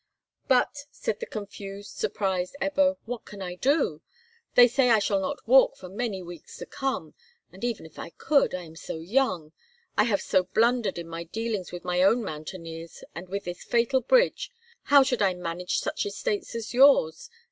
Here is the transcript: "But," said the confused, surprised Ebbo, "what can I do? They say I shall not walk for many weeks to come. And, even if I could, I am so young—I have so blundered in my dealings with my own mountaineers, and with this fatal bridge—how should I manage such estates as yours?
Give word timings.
"But," 0.47 0.85
said 0.89 1.19
the 1.19 1.27
confused, 1.27 1.95
surprised 1.95 2.55
Ebbo, 2.59 2.95
"what 3.05 3.23
can 3.23 3.39
I 3.39 3.53
do? 3.53 4.01
They 4.55 4.67
say 4.67 4.89
I 4.89 4.97
shall 4.97 5.19
not 5.19 5.47
walk 5.47 5.75
for 5.77 5.89
many 5.89 6.23
weeks 6.23 6.57
to 6.57 6.65
come. 6.65 7.13
And, 7.51 7.63
even 7.63 7.85
if 7.85 7.99
I 7.99 8.09
could, 8.09 8.55
I 8.55 8.63
am 8.63 8.75
so 8.75 8.97
young—I 8.97 10.05
have 10.05 10.23
so 10.23 10.45
blundered 10.45 10.97
in 10.97 11.07
my 11.07 11.25
dealings 11.25 11.71
with 11.71 11.83
my 11.85 12.01
own 12.01 12.23
mountaineers, 12.23 13.03
and 13.13 13.29
with 13.29 13.43
this 13.45 13.63
fatal 13.63 14.01
bridge—how 14.01 15.03
should 15.03 15.21
I 15.21 15.35
manage 15.35 15.77
such 15.77 16.07
estates 16.07 16.55
as 16.55 16.73
yours? 16.73 17.29